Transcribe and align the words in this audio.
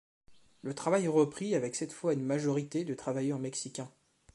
Le 0.63 0.73
travail 0.73 1.07
reprit 1.07 1.53
avec 1.53 1.75
cette 1.75 1.91
fois 1.93 2.13
une 2.13 2.25
majorité 2.25 2.83
de 2.85 2.95
travailleurs 2.95 3.37
mexicains. 3.37 3.91